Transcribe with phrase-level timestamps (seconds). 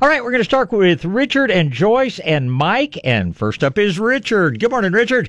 [0.00, 2.96] All right, we're going to start with Richard and Joyce and Mike.
[3.02, 4.60] And first up is Richard.
[4.60, 5.28] Good morning, Richard.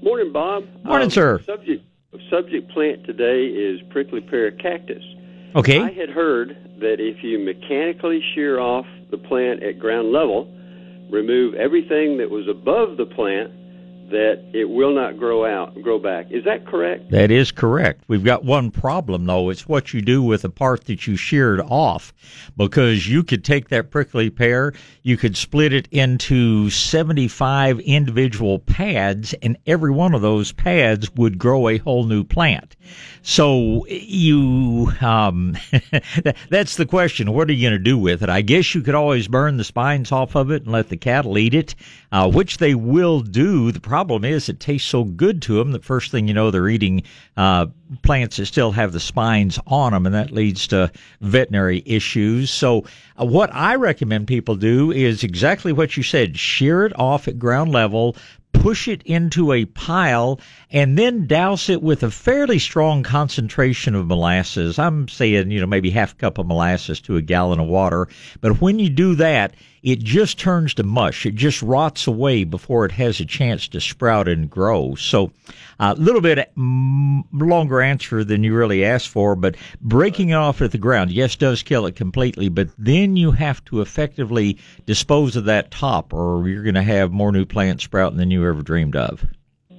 [0.00, 0.66] Morning, Bob.
[0.84, 1.40] Morning, um, sir.
[1.44, 1.84] Subject
[2.30, 5.02] subject plant today is prickly pear cactus.
[5.56, 5.80] Okay.
[5.80, 10.46] I had heard that if you mechanically shear off the plant at ground level,
[11.10, 13.50] remove everything that was above the plant,
[14.10, 16.26] that it will not grow out, grow back.
[16.30, 17.10] Is that correct?
[17.10, 18.04] That is correct.
[18.08, 19.50] We've got one problem though.
[19.50, 22.12] It's what you do with the part that you sheared off,
[22.56, 24.72] because you could take that prickly pear,
[25.02, 31.38] you could split it into 75 individual pads, and every one of those pads would
[31.38, 32.76] grow a whole new plant.
[33.22, 35.56] So you, um,
[36.50, 37.32] that's the question.
[37.32, 38.28] What are you going to do with it?
[38.28, 41.38] I guess you could always burn the spines off of it and let the cattle
[41.38, 41.74] eat it,
[42.12, 43.70] uh, which they will do.
[43.72, 45.72] The problem is it tastes so good to them.
[45.72, 47.02] The first thing you know, they're eating
[47.36, 47.66] uh,
[48.02, 52.50] plants that still have the spines on them, and that leads to veterinary issues.
[52.50, 52.84] So,
[53.20, 57.38] uh, what I recommend people do is exactly what you said: shear it off at
[57.38, 58.16] ground level,
[58.52, 64.06] push it into a pile, and then douse it with a fairly strong concentration of
[64.06, 64.78] molasses.
[64.78, 68.08] I'm saying, you know, maybe half a cup of molasses to a gallon of water.
[68.40, 71.24] But when you do that, it just turns to mush.
[71.24, 74.94] It just rots away before it has a chance to sprout and grow.
[74.94, 75.32] So,
[75.78, 80.72] a little bit longer answer than you really asked for, but breaking it off at
[80.72, 85.46] the ground, yes, does kill it completely, but then you have to effectively dispose of
[85.46, 88.96] that top, or you're going to have more new plants sprouting than you ever dreamed
[88.96, 89.24] of.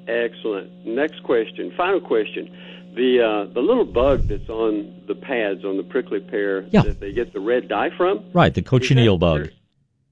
[0.08, 0.86] Excellent.
[0.86, 2.58] Next question, final question.
[2.96, 6.82] The uh, the little bug that's on the pads on the prickly pear yeah.
[6.82, 8.26] that they get the red dye from.
[8.34, 9.50] Right, the cochineal bug.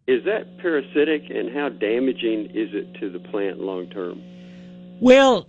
[0.09, 4.19] Is that parasitic, and how damaging is it to the plant long term?
[4.99, 5.47] Well,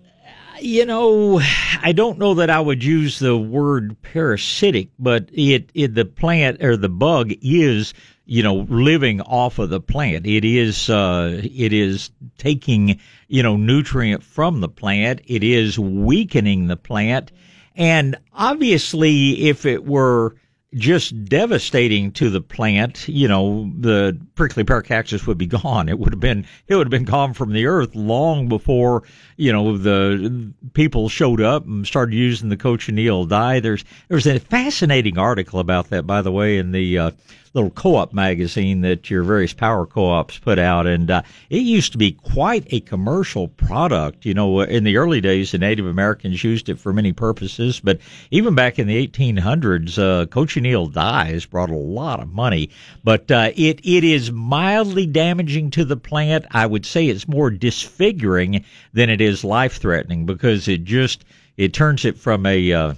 [0.61, 1.41] you know,
[1.83, 6.63] I don't know that I would use the word parasitic, but it, it the plant
[6.63, 7.95] or the bug is
[8.27, 10.27] you know living off of the plant.
[10.27, 15.23] It is uh, it is taking you know nutrient from the plant.
[15.25, 17.33] It is weakening the plant,
[17.77, 20.37] and obviously, if it were
[20.75, 23.09] just devastating to the plant.
[23.09, 25.89] You know, the prickly pear cactus would be gone.
[25.89, 29.03] It would have been it would have been gone from the earth long before
[29.37, 33.61] you know the people showed up and started using the cochineal dye.
[33.61, 37.11] There's there's a fascinating article about that, by the way, in the uh,
[37.53, 41.99] little co-op magazine that your various power co-ops put out, and uh, it used to
[41.99, 44.25] be quite a commercial product.
[44.25, 47.99] You know, in the early days, the Native Americans used it for many purposes, but
[48.31, 52.71] even back in the 1800s, uh, cochineal dyes brought a lot of money.
[53.03, 56.47] But uh, it it is mildly damaging to the plant.
[56.53, 61.25] I would say it's more disfiguring than it is life-threatening because it just
[61.57, 62.95] it turns it from a uh,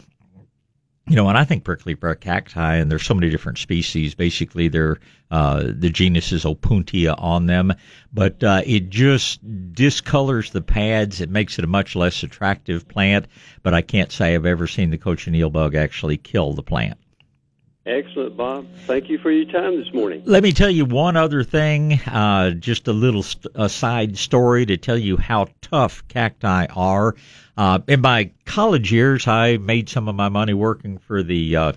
[1.08, 4.14] you know, and I think prickly pear cacti, and there's so many different species.
[4.14, 4.98] Basically, they're
[5.30, 7.72] uh, the genus is Opuntia on them,
[8.12, 9.40] but uh, it just
[9.72, 11.20] discolors the pads.
[11.20, 13.26] It makes it a much less attractive plant.
[13.62, 16.98] But I can't say I've ever seen the cochineal bug actually kill the plant.
[17.84, 18.66] Excellent, Bob.
[18.86, 20.22] Thank you for your time this morning.
[20.24, 24.64] Let me tell you one other thing, uh, just a little st- a side story
[24.66, 27.16] to tell you how tough cacti are.
[27.56, 31.72] Uh, in my college years, I made some of my money working for the uh,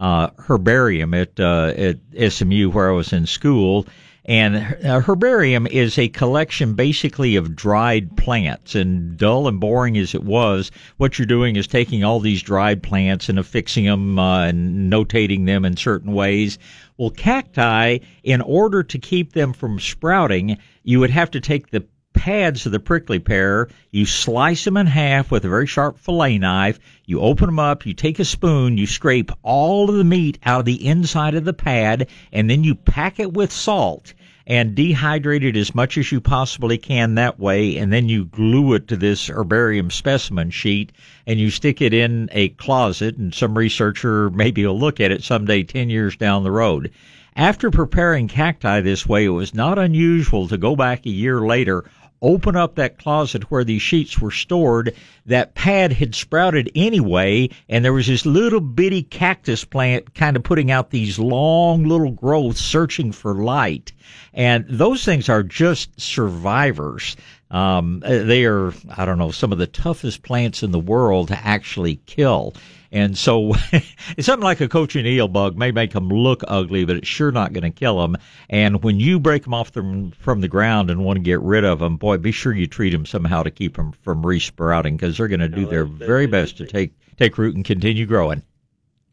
[0.00, 3.86] uh, herbarium at uh, at SMU where I was in school,
[4.26, 8.74] and a herbarium is a collection basically of dried plants.
[8.74, 12.82] And dull and boring as it was, what you're doing is taking all these dried
[12.82, 16.58] plants and affixing them uh, and notating them in certain ways.
[16.96, 21.84] Well, cacti, in order to keep them from sprouting, you would have to take the
[22.14, 23.68] pads of the prickly pear.
[23.90, 26.80] You slice them in half with a very sharp fillet knife.
[27.04, 27.84] You open them up.
[27.84, 28.78] You take a spoon.
[28.78, 32.64] You scrape all of the meat out of the inside of the pad, and then
[32.64, 34.14] you pack it with salt
[34.46, 38.74] and dehydrate it as much as you possibly can that way, and then you glue
[38.74, 40.92] it to this herbarium specimen sheet,
[41.26, 45.22] and you stick it in a closet, and some researcher maybe will look at it
[45.22, 46.90] someday 10 years down the road.
[47.36, 51.84] After preparing cacti this way, it was not unusual to go back a year later
[52.24, 54.94] open up that closet where these sheets were stored,
[55.26, 60.42] that pad had sprouted anyway, and there was this little bitty cactus plant kind of
[60.42, 63.92] putting out these long little growths searching for light.
[64.32, 67.16] And those things are just survivors.
[67.54, 71.36] Um, they are, I don't know, some of the toughest plants in the world to
[71.36, 72.52] actually kill.
[72.90, 73.52] And so
[74.18, 77.62] something like a cochineal bug may make them look ugly, but it's sure not going
[77.62, 78.16] to kill them.
[78.50, 81.64] And when you break them off the, from the ground and want to get rid
[81.64, 85.16] of them, boy, be sure you treat them somehow to keep them from resprouting because
[85.16, 88.42] they're going to do their very best to take take root and continue growing.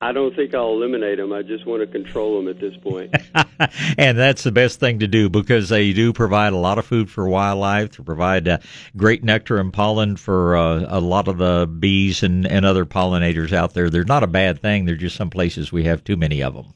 [0.03, 1.31] I don't think I'll eliminate them.
[1.31, 3.15] I just want to control them at this point.
[3.99, 7.11] and that's the best thing to do because they do provide a lot of food
[7.11, 8.57] for wildlife, to provide uh,
[8.97, 13.53] great nectar and pollen for uh, a lot of the bees and, and other pollinators
[13.53, 13.91] out there.
[13.91, 14.85] They're not a bad thing.
[14.85, 16.73] They're just some places we have too many of them.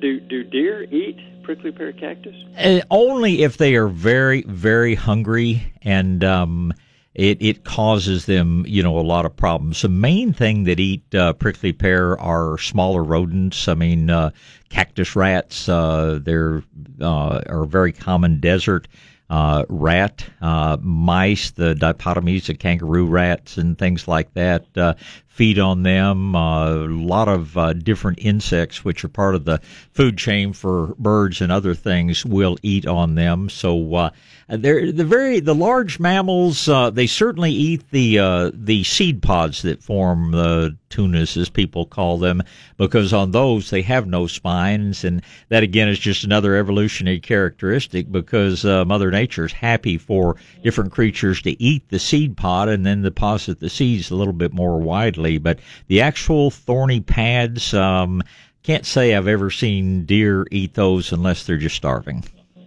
[0.00, 2.34] Do do deer eat prickly pear cactus?
[2.58, 6.72] Uh, only if they are very very hungry and um,
[7.14, 9.82] it, it causes them, you know, a lot of problems.
[9.82, 13.68] The main thing that eat uh, prickly pear are smaller rodents.
[13.68, 14.30] I mean, uh,
[14.68, 15.68] cactus rats.
[15.68, 16.62] Uh, they're
[17.00, 18.88] uh, are very common desert
[19.30, 24.66] uh, rat, uh, mice, the dipodomys, the kangaroo rats, and things like that.
[24.76, 24.94] Uh,
[25.34, 26.36] feed on them.
[26.36, 30.94] Uh, a lot of uh, different insects, which are part of the food chain for
[30.96, 33.48] birds and other things, will eat on them.
[33.48, 34.10] So uh,
[34.48, 36.68] they're the very the large mammals.
[36.68, 41.84] Uh, they certainly eat the uh, the seed pods that form the tunas, as people
[41.84, 42.40] call them,
[42.76, 44.28] because on those they have no
[44.64, 48.10] spines, and that again is just another evolutionary characteristic.
[48.10, 52.84] Because uh, Mother Nature is happy for different creatures to eat the seed pod and
[52.84, 55.58] then deposit the seeds a little bit more widely but
[55.88, 58.22] the actual thorny pads, um,
[58.62, 62.24] can't say I've ever seen deer eat those unless they're just starving.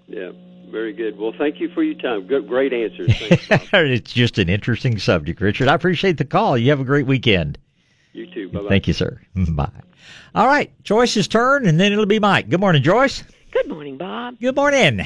[0.07, 0.31] Yeah.
[0.69, 1.17] Very good.
[1.17, 2.27] Well, thank you for your time.
[2.27, 3.17] Good, great answers.
[3.17, 5.69] Thanks, it's just an interesting subject, Richard.
[5.69, 6.57] I appreciate the call.
[6.57, 7.57] You have a great weekend.
[8.13, 8.49] You too.
[8.49, 8.69] Bye bye.
[8.69, 9.21] Thank you, sir.
[9.35, 9.69] Bye.
[10.33, 12.49] All right, Joyce's turn, and then it'll be Mike.
[12.49, 13.23] Good morning, Joyce.
[13.51, 14.39] Good morning, Bob.
[14.39, 15.05] Good morning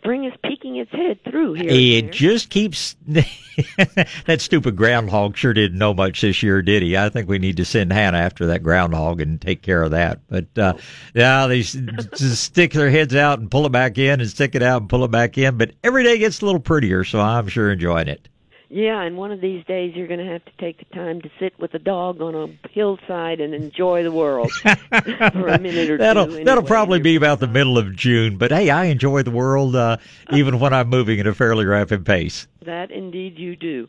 [0.00, 1.68] spring is peeking its head through here.
[1.68, 2.96] It just keeps.
[3.06, 6.96] that stupid groundhog sure didn't know much this year, did he?
[6.96, 10.20] I think we need to send Hannah after that groundhog and take care of that.
[10.28, 10.74] But uh,
[11.14, 14.62] yeah, they just stick their heads out and pull it back in, and stick it
[14.62, 15.56] out and pull it back in.
[15.56, 18.28] But every day gets a little prettier, so I'm sure enjoying it.
[18.72, 21.30] Yeah, and one of these days you're going to have to take the time to
[21.40, 25.98] sit with a dog on a hillside and enjoy the world for a minute or
[25.98, 26.30] that'll, two.
[26.30, 28.36] Anyway, that'll probably be about the middle of June.
[28.36, 29.96] But hey, I enjoy the world uh,
[30.32, 32.46] even when I'm moving at a fairly rapid pace.
[32.64, 33.88] That indeed you do.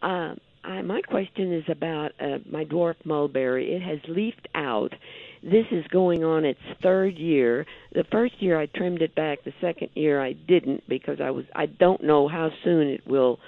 [0.00, 3.74] Uh, I, my question is about uh, my dwarf mulberry.
[3.74, 4.94] It has leafed out.
[5.42, 7.66] This is going on its third year.
[7.92, 9.42] The first year I trimmed it back.
[9.44, 13.40] The second year I didn't because I was I don't know how soon it will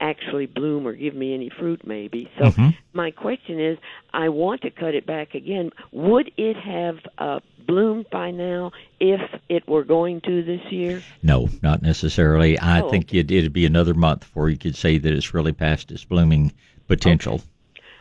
[0.00, 2.30] actually bloom or give me any fruit maybe.
[2.38, 2.68] So mm-hmm.
[2.92, 3.78] my question is
[4.12, 5.70] I want to cut it back again.
[5.92, 11.02] Would it have uh bloomed by now if it were going to this year?
[11.22, 12.58] No, not necessarily.
[12.58, 13.18] I oh, think okay.
[13.18, 16.52] it, it'd be another month before you could say that it's really past its blooming
[16.86, 17.34] potential.
[17.34, 17.44] Okay.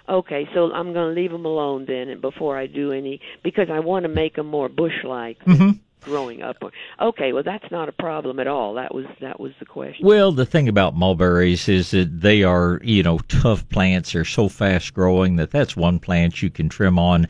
[0.10, 3.68] Okay, so I'm going to leave them alone then, and before I do any, because
[3.70, 5.44] I want to make them more bush-like.
[5.44, 5.72] Mm-hmm
[6.02, 6.58] growing up.
[7.02, 8.74] Okay, well that's not a problem at all.
[8.76, 10.06] That was that was the question.
[10.06, 14.14] Well, the thing about mulberries is that they are, you know, tough plants.
[14.14, 17.28] They're so fast growing that that's one plant you can trim on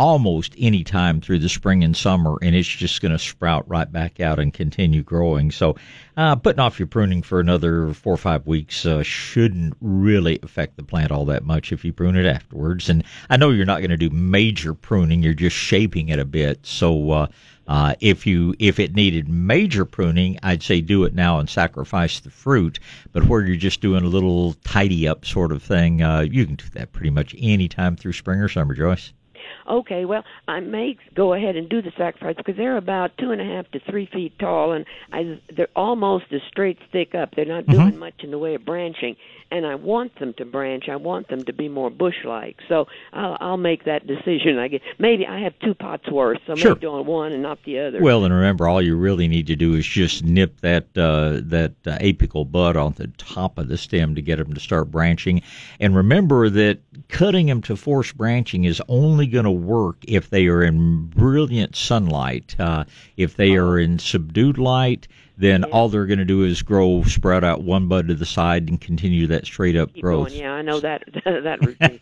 [0.00, 3.92] almost any time through the spring and summer, and it's just going to sprout right
[3.92, 5.50] back out and continue growing.
[5.50, 5.76] So,
[6.16, 10.76] uh, putting off your pruning for another four or five weeks uh, shouldn't really affect
[10.76, 12.88] the plant all that much if you prune it afterwards.
[12.88, 16.24] And I know you're not going to do major pruning; you're just shaping it a
[16.24, 16.64] bit.
[16.64, 17.10] So.
[17.10, 17.26] Uh,
[17.70, 22.18] uh, if you if it needed major pruning, I'd say do it now and sacrifice
[22.18, 22.80] the fruit.
[23.12, 26.56] But where you're just doing a little tidy up sort of thing, uh, you can
[26.56, 29.12] do that pretty much any time through spring or summer, Joyce
[29.70, 33.40] okay, well, I may go ahead and do the sacrifice because they're about two and
[33.40, 37.34] a half to three feet tall, and I, they're almost a straight stick up.
[37.34, 37.98] They're not doing mm-hmm.
[37.98, 39.16] much in the way of branching,
[39.50, 40.88] and I want them to branch.
[40.88, 42.58] I want them to be more bush-like.
[42.68, 44.58] So I'll, I'll make that decision.
[44.58, 46.72] I get maybe I have two pots worth, so sure.
[46.72, 48.00] maybe doing one and not the other.
[48.00, 51.72] Well, and remember, all you really need to do is just nip that uh, that
[51.86, 55.42] uh, apical bud on the top of the stem to get them to start branching.
[55.78, 60.46] And remember that cutting them to force branching is only going to work if they
[60.46, 62.56] are in brilliant sunlight.
[62.58, 62.84] Uh,
[63.16, 65.72] if they are in subdued light, then Yeah.
[65.72, 68.78] all they're going to do is grow, sprout out one bud to the side, and
[68.80, 70.28] continue that straight up Keep growth.
[70.28, 70.40] going.
[70.40, 71.98] Yeah, I know that that routine.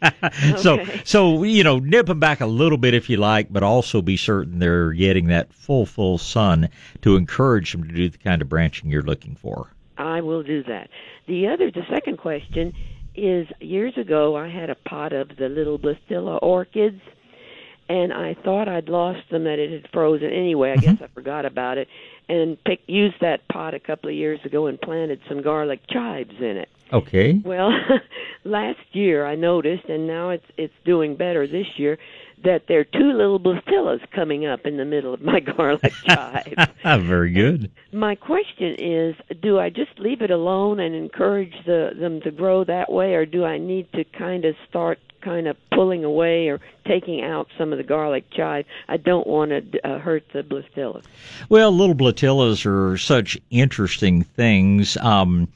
[0.56, 1.00] so, Okay.
[1.04, 4.16] so you know, nip them back a little bit if you like, but also be
[4.16, 6.68] certain they're getting that full, full sun
[7.02, 9.68] to encourage them to do the kind of branching you're looking for.
[9.96, 10.88] I will do that.
[11.26, 12.72] The other, the second question
[13.14, 17.00] is years ago I had a pot of the little Bletilla orchids,
[17.88, 20.30] and I thought I'd lost them that it had frozen.
[20.30, 21.04] Anyway, I guess mm-hmm.
[21.04, 21.88] I forgot about it,
[22.28, 26.34] and pick, used that pot a couple of years ago and planted some garlic chives
[26.38, 26.68] in it.
[26.92, 27.40] Okay.
[27.44, 27.70] Well,
[28.44, 31.98] last year I noticed, and now it's it's doing better this year,
[32.44, 36.54] that there are two little Bletillas coming up in the middle of my garlic chive.
[36.84, 37.70] Very good.
[37.92, 42.64] My question is, do I just leave it alone and encourage the, them to grow
[42.64, 46.60] that way, or do I need to kind of start kind of pulling away or
[46.86, 48.66] taking out some of the garlic chive?
[48.88, 51.04] I don't want to uh, hurt the Bletillas.
[51.48, 54.96] Well, little Bletillas are such interesting things.
[54.98, 55.48] Um,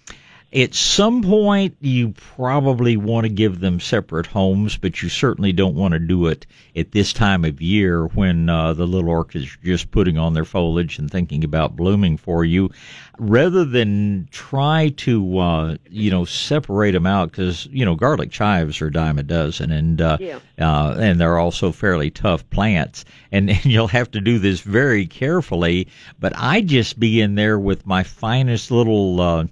[0.55, 5.75] at some point, you probably want to give them separate homes, but you certainly don't
[5.75, 9.65] want to do it at this time of year when uh, the little orchids are
[9.65, 12.71] just putting on their foliage and thinking about blooming for you.
[13.19, 18.81] Rather than try to, uh, you know, separate them out, because you know garlic chives
[18.83, 20.39] are a dime a dozen, and uh, Yeah.
[20.59, 25.07] uh, and they're also fairly tough plants, and, and you'll have to do this very
[25.07, 25.89] carefully.
[26.21, 29.49] But I just be in there with my finest little.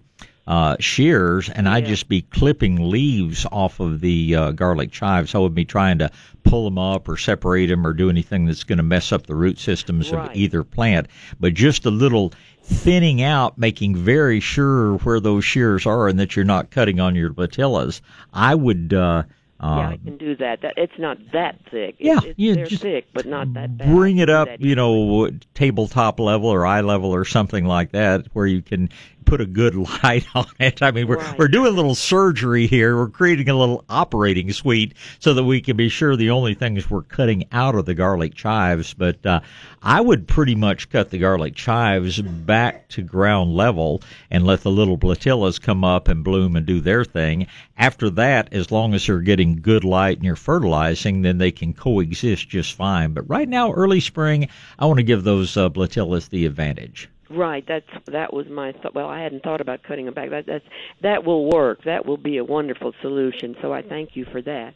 [0.50, 5.33] Uh, shears, and I'd just be clipping leaves off of the uh, garlic chives.
[5.33, 6.11] I would be trying to
[6.42, 9.37] pull them up or separate them or do anything that's going to mess up the
[9.37, 10.28] root systems Right.
[10.30, 11.07] of either plant.
[11.38, 12.33] But just a little
[12.64, 17.14] thinning out, making very sure where those shears are and that you're not cutting on
[17.14, 18.00] your Bletillas.
[18.33, 18.92] I would.
[18.92, 19.23] Uh,
[19.62, 20.62] yeah, I can do that.
[20.62, 21.95] That it's not that thick.
[21.99, 23.88] It- Yeah, it's, they're just thick, but not that bad.
[23.95, 28.47] bring it up, you know, tabletop level or eye level or something like that, where
[28.47, 28.88] you can
[29.30, 30.82] put a good light on it.
[30.82, 31.38] I mean, we're Right.
[31.38, 32.96] we're doing a little surgery here.
[32.96, 36.90] We're creating a little operating suite so that we can be sure the only things
[36.90, 38.92] we're cutting out of the garlic chives.
[38.92, 39.40] But uh,
[39.82, 44.70] I would pretty much cut the garlic chives back to ground level and let the
[44.70, 47.46] little Bletillas come up and bloom and do their thing.
[47.78, 51.72] After that, as long as they're getting good light and you're fertilizing, then they can
[51.72, 53.12] coexist just fine.
[53.12, 57.08] But right now, early spring, I want to give those uh, Bletillas the advantage.
[57.30, 57.64] Right.
[57.66, 58.94] That's that was my thought.
[58.94, 60.30] Well, I hadn't thought about cutting them back.
[60.30, 60.64] That that's
[61.02, 61.84] that will work.
[61.84, 63.54] That will be a wonderful solution.
[63.62, 64.75] So I thank you for that.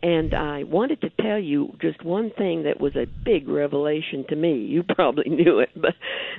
[0.00, 4.36] And I wanted to tell you just one thing that was a big revelation to
[4.36, 4.58] me.
[4.58, 5.94] You probably knew it, but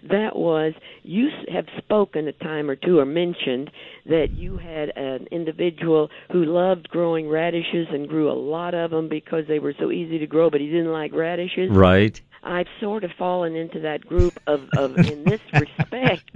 [0.09, 0.73] that was
[1.03, 3.69] you have spoken a time or two or mentioned
[4.05, 9.09] that you had an individual who loved growing radishes and grew a lot of them
[9.09, 11.69] because they were so easy to grow, but he didn't like radishes.
[11.69, 12.21] Right.
[12.43, 16.29] I've sort of fallen into that group of, of in this respect.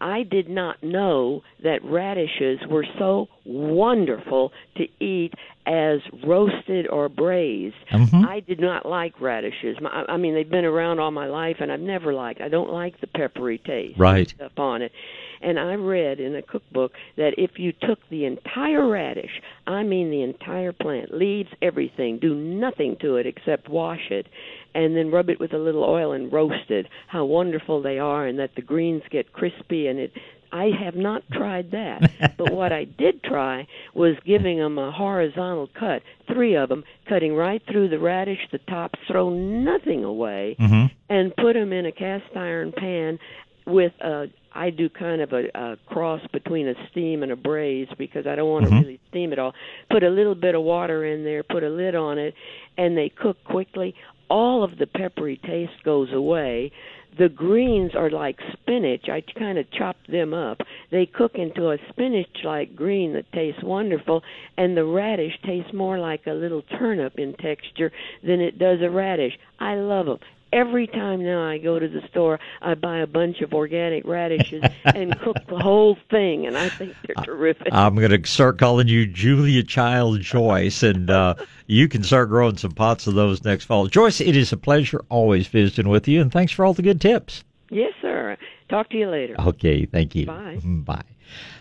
[0.00, 5.34] I did not know that radishes were so wonderful to eat
[5.66, 7.74] as roasted or braised.
[7.90, 8.26] Mhm.
[8.26, 9.76] I did not like radishes.
[9.80, 12.40] My, I mean, they've been around all my life, and I've never liked.
[12.40, 14.28] I don't like the peppery taste Right.
[14.28, 14.92] stuff on it.
[15.40, 20.10] And I read in a cookbook that if you took the entire radish, I mean
[20.10, 24.26] the entire plant, leaves, everything, do nothing to it except wash it,
[24.74, 28.26] and then rub it with a little oil and roast it, how wonderful they are,
[28.26, 30.12] and that the greens get crispy and it.
[30.50, 35.68] I have not tried that, but what I did try was giving them a horizontal
[35.78, 40.86] cut, three of them, cutting right through the radish, the tops, throw nothing away, hmm
[41.10, 43.18] and put them in a cast iron pan
[43.66, 44.26] with a
[44.58, 48.34] I do kind of a, a cross between a steam and a braise because I
[48.34, 48.80] don't want to Mhm.
[48.80, 49.54] really steam it all.
[49.88, 52.34] Put a little bit of water in there, put a lid on it,
[52.76, 53.94] and they cook quickly.
[54.28, 56.72] All of the peppery taste goes away.
[57.16, 59.08] The greens are like spinach.
[59.08, 60.60] I kind of chop them up.
[60.90, 64.24] They cook into a spinach like green that tastes wonderful,
[64.56, 67.92] and the radish tastes more like a little turnip in texture
[68.24, 69.38] than it does a radish.
[69.60, 70.18] I love them.
[70.52, 74.64] Every time now I go to the store, I buy a bunch of organic radishes
[74.84, 77.68] and cook the whole thing, and I think they're terrific.
[77.70, 81.34] I'm going to start calling you Julia Child Joyce, and uh,
[81.66, 83.86] you can start growing some pots of those next fall.
[83.88, 87.00] Joyce, it is a pleasure always visiting with you, and thanks for all the good
[87.00, 87.44] tips.
[87.70, 88.36] yes, sir.
[88.68, 89.34] Talk to you later.
[89.38, 90.26] Okay, thank you.
[90.26, 90.58] Bye.
[90.64, 91.02] Bye.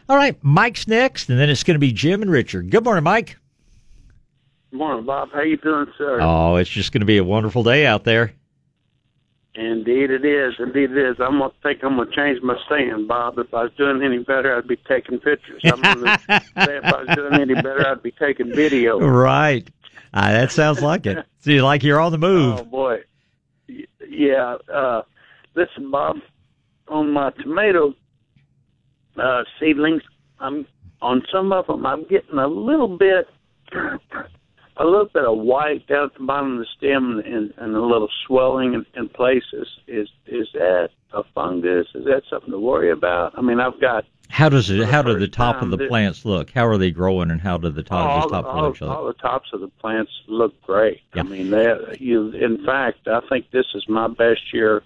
[0.10, 2.70] All right, Mike's next, and then it's going to be Jim and Richard.
[2.70, 3.38] Good morning, Mike.
[4.72, 5.30] Good Morning, Bob.
[5.34, 6.20] How you doing, sir?
[6.22, 8.34] Oh, it's just going to be a wonderful day out there.
[9.58, 10.54] Indeed it is.
[10.60, 11.16] Indeed it is.
[11.20, 13.40] I'm gonna think I'm gonna change my stand, Bob.
[13.40, 15.62] If I was doing any better, I'd be taking pictures.
[15.66, 19.00] I'm gonna say if I was doing any better, I'd be taking video.
[19.00, 19.68] Right.
[20.14, 21.26] Uh, that sounds like it.
[21.40, 22.60] See, like you're on the move.
[22.60, 23.00] Oh boy.
[23.68, 24.58] Y- Yeah.
[24.72, 25.02] Uh,
[25.56, 26.18] listen, Bob.
[26.90, 27.94] On my tomato
[29.18, 30.04] uh, seedlings,
[30.40, 30.68] I'm
[31.02, 31.84] on some of them.
[31.86, 33.28] I'm getting a little bit,
[34.80, 37.82] a little bit of white down at the bottom of the stem, and, and a
[37.82, 39.68] little swelling in, in places.
[39.88, 41.88] Is is that a fungus?
[41.96, 43.38] Is that something to worry about?
[43.38, 44.86] I mean, I've got How does it?
[44.88, 46.52] How do the top of the that- plants look?
[46.52, 49.08] How are they growing, and how do the top, all, the top all, foliage all
[49.08, 51.02] the tops of the plants look great.
[51.16, 51.22] Yeah.
[51.22, 52.30] I mean, they you.
[52.32, 54.84] In fact, I think this is my best year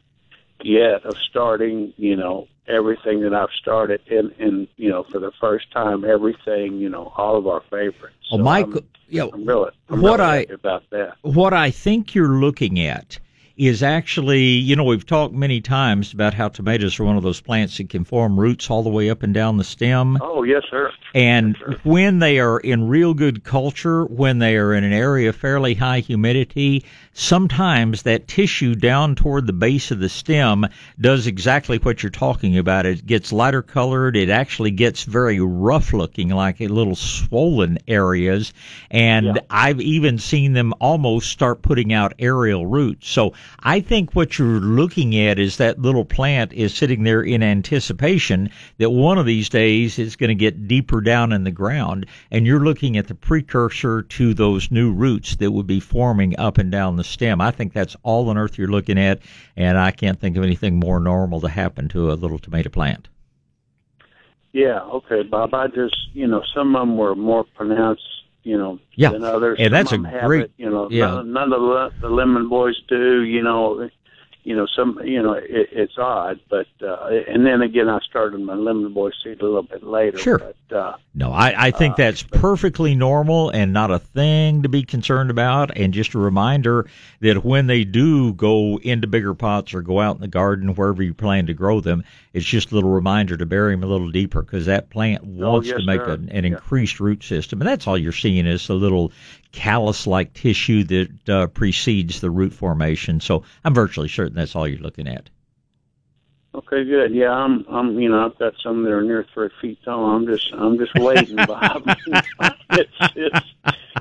[0.63, 5.31] yet of starting, you know, everything that I've started, and and you know, for the
[5.39, 8.15] first time, everything, you know, all of our favorites.
[8.29, 11.15] So well, Mike, I'm, yeah, I'm really, I'm what really I about that.
[11.21, 13.19] What I think you're looking at
[13.57, 17.41] is actually, you know, we've talked many times about how tomatoes are one of those
[17.41, 20.17] plants that can form roots all the way up and down the stem.
[20.21, 20.91] Oh, yes, sir.
[21.13, 21.79] And yes, sir.
[21.83, 25.73] when they are in real good culture, when they are in an area of fairly
[25.73, 30.65] high humidity, sometimes that tissue down toward the base of the stem
[30.99, 32.85] does exactly what you're talking about.
[32.85, 34.15] It gets lighter colored.
[34.15, 38.53] It actually gets very rough looking, like a little swollen areas.
[38.89, 39.33] And Yeah.
[39.49, 43.09] I've even seen them almost start putting out aerial roots.
[43.09, 47.43] So I think what you're looking at is that little plant is sitting there in
[47.43, 52.05] anticipation that one of these days it's going to get deeper down in the ground.
[52.31, 56.57] And you're looking at the precursor to those new roots that would be forming up
[56.57, 57.41] and down the stem.
[57.41, 59.19] I think that's all on earth you're looking at.
[59.55, 63.07] And I can't think of anything more normal to happen to a little tomato plant.
[64.53, 65.53] Yeah, okay, Bob.
[65.53, 68.03] I just, you know, some of them were more pronounced,
[68.43, 69.57] you know, Yeah, than others.
[69.59, 71.05] and Some that's a great- it, you know, yeah.
[71.07, 73.21] none, none of the, the lemon boys do.
[73.23, 73.89] You know,
[74.43, 78.39] you know, some, you know, it, it's odd, but uh, and then again, I started
[78.41, 80.17] my lemon boy seed a little bit later.
[80.17, 80.39] Sure.
[80.39, 84.69] But, uh, No, I, I think Uh, that's perfectly normal and not a thing to
[84.69, 85.77] be concerned about.
[85.77, 86.87] And just a reminder
[87.19, 91.03] that when they do go into bigger pots or go out in the garden, wherever
[91.03, 94.09] you plan to grow them, it's just a little reminder to bury them a little
[94.09, 96.51] deeper because that plant wants Oh, yes, to make an, an Yeah.
[96.53, 97.61] increased root system.
[97.61, 99.11] And that's all you're seeing is a little
[99.51, 103.19] callus like tissue that uh, precedes the root formation.
[103.19, 105.29] So I'm virtually certain that's all you're looking at.
[106.53, 107.13] okay, good.
[107.13, 110.05] Yeah, I'm, I'm, you know, I've got some that are near three feet tall.
[110.05, 111.83] I'm just, I'm just waiting, Bob.
[112.71, 113.45] it's, it's,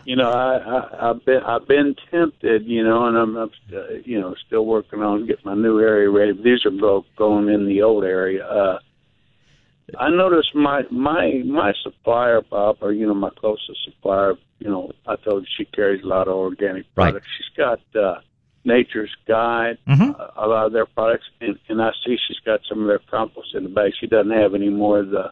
[0.05, 3.83] you know, I, I, I've been, I've been tempted, you know, and I'm, I'm uh,
[4.05, 6.33] you know, still working on getting my new area ready.
[6.33, 8.45] These are both going in the old area.
[8.47, 8.79] Uh,
[9.99, 14.35] I noticed my my my supplier, Bob, or you know, my closest supplier.
[14.59, 17.11] You know, I told you she carries a lot of organic Right.
[17.13, 17.27] products.
[17.37, 18.21] She's got uh,
[18.65, 20.19] Nature's Guide, Mhm.
[20.21, 23.01] uh, a lot of their products, and, and I see she's got some of their
[23.11, 23.93] compost in the bag.
[23.99, 25.31] She doesn't have any more of the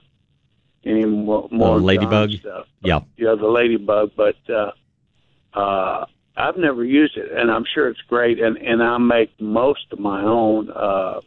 [0.84, 2.30] any more, more ladybug?
[2.30, 2.66] Stuff.
[2.82, 3.00] Yeah.
[3.18, 4.70] Yeah, the ladybug, but uh,
[5.52, 8.40] uh, I've never used it, and I'm sure it's great.
[8.40, 10.70] And and I make most of my own.
[10.70, 11.20] Uh,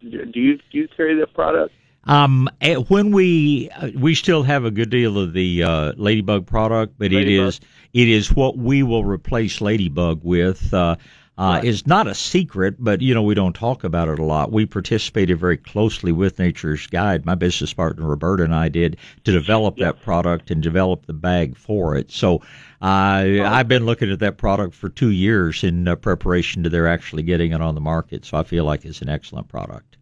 [0.00, 0.08] do
[0.40, 1.74] you do you carry that product?
[2.06, 6.46] Um, eh, when we uh, we still have a good deal of the uh, ladybug
[6.46, 7.48] product, but it Ladybug.
[7.48, 7.60] is
[7.92, 10.72] it is what we will replace ladybug with.
[10.72, 10.96] Uh,
[11.36, 11.64] uh, Right.
[11.64, 14.52] is not a secret, but you know we don't talk about it a lot.
[14.52, 17.26] We participated very closely with Nature's Guide.
[17.26, 21.56] My business partner Roberta and I did to develop that product and develop the bag
[21.56, 22.12] for it.
[22.12, 22.36] So
[22.80, 26.86] uh, I've been looking at that product for two years in uh, preparation to their
[26.86, 28.24] actually getting it on the market.
[28.24, 29.96] So I feel like it's an excellent product.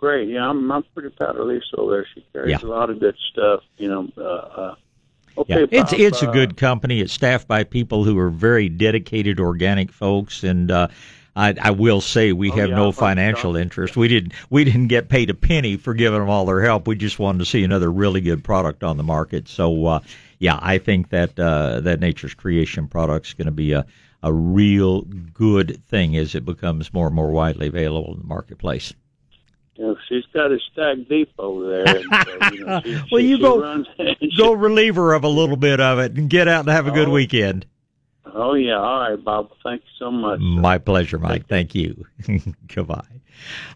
[0.00, 0.30] Great.
[0.30, 2.06] Yeah, I'm I'm pretty proud of Lisa over there.
[2.14, 2.66] She carries Yeah.
[2.66, 3.60] a lot of good stuff.
[3.76, 4.08] You know.
[4.16, 4.74] Uh, uh,
[5.46, 7.00] Yeah, okay, it's Bob, it's a uh, good company.
[7.00, 10.88] It's staffed by people who are very dedicated organic folks, and uh,
[11.36, 13.94] I, I will say we Oh, have yeah, no financial interest.
[13.94, 16.86] We didn't we didn't get paid a penny for giving them all their help.
[16.88, 19.48] We just wanted to see another really good product on the market.
[19.48, 20.00] So uh,
[20.38, 23.84] yeah, I think that uh, that Nature's Creation product is going to be a
[24.22, 28.94] a real good thing as it becomes more and more widely available in the marketplace.
[29.76, 32.02] You know, she's got a stacked deep over there.
[32.02, 33.86] So, you know, she, Well, she, you she go- runs,
[34.38, 36.90] Go relieve her of a little bit of it and get out and have a
[36.90, 37.12] good Oh.
[37.12, 37.66] weekend.
[38.32, 38.78] Oh yeah.
[38.78, 39.50] All right, Bob.
[39.64, 40.38] Thank you so much.
[40.40, 41.46] My pleasure, Mike.
[41.48, 42.04] Thank you.
[42.74, 43.02] Goodbye.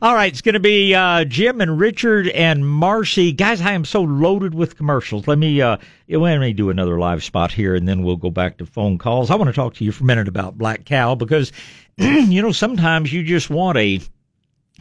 [0.03, 3.33] All right, it's going to be uh, Jim and Richard and Marcy.
[3.33, 5.27] Guys, I am so loaded with commercials.
[5.27, 5.79] Let me uh,
[6.09, 9.31] let me do another live spot here, and then we'll go back to phone calls.
[9.31, 11.51] I want to talk to you for a minute about Black Cow because
[11.97, 14.01] you know sometimes you just want a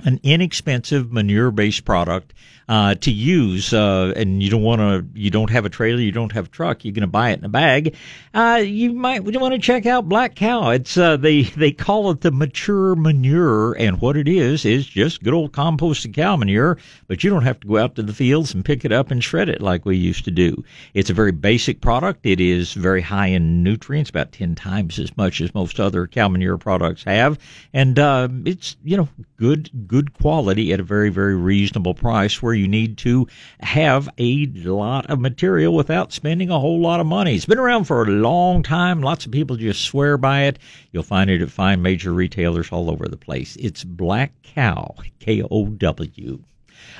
[0.06, 2.34] an inexpensive manure-based product
[2.70, 6.12] uh, to use, uh, and you don't want to, you don't have a trailer, you
[6.12, 7.96] don't have a truck, you're going to buy it in a bag.
[8.34, 10.70] Uh, you might want to check out Black Cow.
[10.70, 15.24] It's uh, they they call it the mature manure, and what it is is just
[15.24, 16.78] good old composted cow manure.
[17.08, 19.24] But you don't have to go out to the fields and pick it up and
[19.24, 20.64] shred it like we used to do.
[20.94, 22.26] It's a very basic product.
[22.26, 26.30] It is very high in nutrients, about ten times as much as most other cow
[26.30, 27.38] manure products have,
[27.74, 32.54] and uh, it's you know good good quality at a very very reasonable price where
[32.54, 33.28] you need to
[33.60, 37.36] have a lot of material without spending a whole lot of money.
[37.36, 39.02] It's been around for a long time.
[39.02, 40.60] Lots of people just swear by it.
[40.92, 43.56] You'll find it at fine major retailers all over the place.
[43.58, 46.44] It's Black Cow, K O W.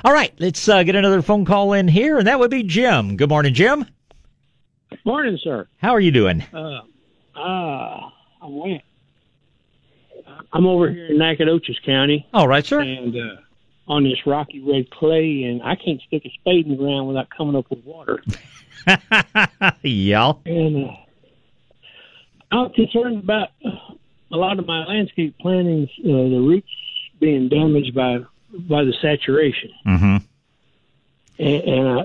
[0.04, 3.16] All right, let's uh, get another phone call in here, and that would be Jim.
[3.16, 3.86] Good morning, Jim.
[5.04, 5.66] Morning, sir.
[5.78, 6.42] How are you doing?
[6.52, 6.80] Uh,
[7.36, 8.10] uh,
[8.42, 8.82] I'm wet.
[10.52, 12.80] I'm over here in Nacogdoches County, All right, sir.
[12.80, 13.36] and uh,
[13.88, 17.28] on this rocky red clay, and I can't stick a spade in the ground without
[17.30, 18.22] coming up with water.
[19.82, 20.32] yeah.
[20.46, 20.92] And uh,
[22.52, 26.68] I'm concerned about a lot of my landscape plantings, uh, the roots
[27.20, 28.18] being damaged by
[28.56, 30.16] by the saturation, Mm-hmm.
[31.40, 32.02] and, and I,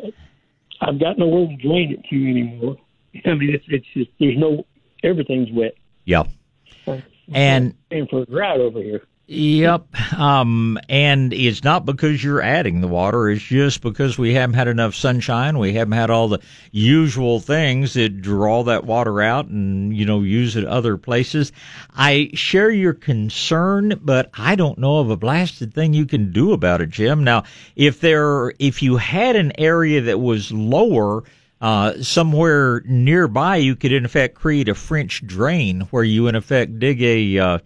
[0.81, 2.77] I've got nowhere to drain it to anymore.
[3.25, 4.65] I mean, it's it's just there's no
[5.03, 5.75] everything's wet.
[6.05, 6.23] Yeah.
[7.33, 7.75] And
[8.09, 9.03] for a drought over here.
[9.31, 10.17] Yep.
[10.17, 13.29] Um, and it's not because you're adding the water.
[13.29, 15.59] It's just because we haven't had enough sunshine.
[15.59, 16.39] We haven't had all the
[16.71, 21.51] usual things that draw that water out and, you know, use it other places.
[21.95, 26.51] I share your concern, but I don't know of a blasted thing you can do
[26.51, 27.23] about it, Jim.
[27.23, 27.43] Now,
[27.75, 31.23] if there, if you had an area that was lower,
[31.61, 36.79] uh, somewhere nearby, you could in effect create a French drain where you in effect
[36.79, 37.59] dig a, uh,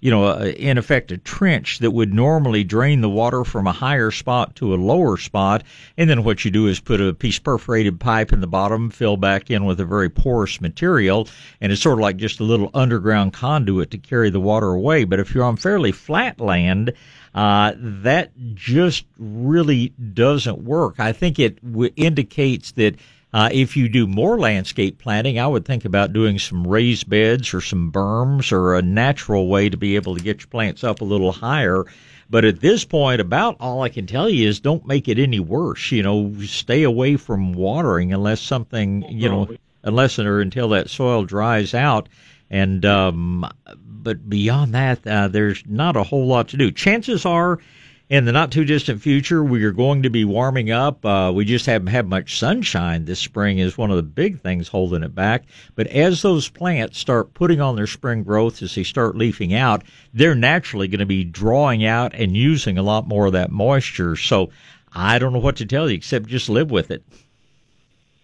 [0.00, 3.72] you know, uh, in effect a trench that would normally drain the water from a
[3.72, 5.62] higher spot to a lower spot.
[5.96, 9.16] And then what you do is put a piece perforated pipe in the bottom, fill
[9.16, 11.28] back in with a very porous material,
[11.60, 15.04] and it's sort of like just a little underground conduit to carry the water away.
[15.04, 16.92] But if you're on fairly flat land,
[17.36, 20.98] uh, that just really doesn't work.
[20.98, 22.96] I think it w- indicates that
[23.36, 27.52] uh, if you do more landscape planting, I would think about doing some raised beds
[27.52, 31.02] or some berms or a natural way to be able to get your plants up
[31.02, 31.84] a little higher.
[32.30, 35.38] But at this point, about all I can tell you is don't make it any
[35.38, 35.92] worse.
[35.92, 39.46] You know, stay away from watering unless something, you know,
[39.82, 42.08] unless or until that soil dries out.
[42.48, 43.46] And, um,
[43.76, 46.70] but beyond that, uh, there's not a whole lot to do.
[46.70, 47.58] Chances are,
[48.08, 51.04] in the not too distant future, we are going to be warming up.
[51.04, 54.68] Uh, we just haven't had much sunshine this spring is one of the big things
[54.68, 55.44] holding it back.
[55.74, 59.82] But as those plants start putting on their spring growth, as they start leafing out,
[60.14, 64.14] they're naturally going to be drawing out and using a lot more of that moisture.
[64.14, 64.50] So
[64.92, 67.02] I don't know what to tell you except just live with it.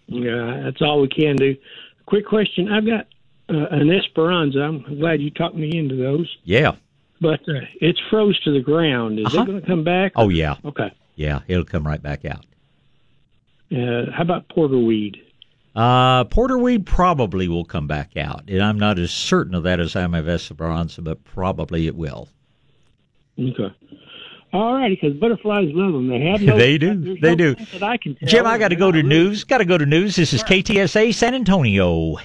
[0.07, 1.55] Yeah, that's all we can do.
[2.05, 3.07] Quick question: I've got
[3.49, 4.59] uh, an Esperanza.
[4.59, 6.75] I'm glad you talked me into those, Yeah.
[7.23, 9.17] But uh, it's froze to the ground.
[9.19, 9.41] Is Uh-huh.
[9.41, 10.11] it going to come back?
[10.15, 10.57] Oh, yeah.
[10.63, 10.91] Okay.
[11.15, 11.39] Yeah.
[11.47, 12.45] It'll come right back out.
[13.71, 15.15] Uh, how about porterweed?
[15.75, 19.95] Uh, porterweed probably will come back out, and I'm not as certain of that as
[19.95, 22.29] I am of Esperanza, but probably it will.
[23.39, 23.73] Okay.
[24.53, 26.09] All righty, because butterflies love them.
[26.09, 26.55] They have no.
[26.55, 27.17] They do.
[27.19, 27.55] They no do.
[27.81, 27.97] I.
[28.23, 29.43] Jim, I got to go to news.
[29.45, 30.15] Got to go to news.
[30.15, 32.17] This is KTSA San Antonio.